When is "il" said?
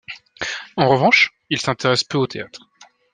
1.51-1.61